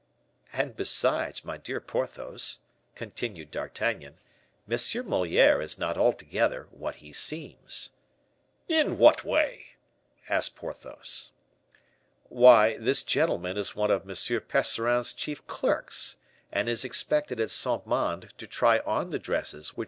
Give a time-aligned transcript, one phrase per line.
[0.51, 2.57] "And besides, my dear Porthos,"
[2.95, 4.17] continued D'Artagnan,
[4.67, 4.79] "M.
[5.07, 7.91] Moliere is not altogether what he seems."
[8.67, 9.75] "In what way?"
[10.27, 11.33] asked Porthos.
[12.29, 14.15] "Why, this gentleman is one of M.
[14.47, 16.17] Percerin's chief clerks,
[16.51, 19.79] and is expected at Saint Mande to try on the dresses which M.